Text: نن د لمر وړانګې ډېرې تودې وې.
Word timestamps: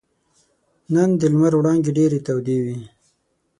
نن 0.93 1.09
د 1.19 1.21
لمر 1.31 1.53
وړانګې 1.57 1.91
ډېرې 1.97 2.19
تودې 2.27 2.57
وې. 2.63 2.77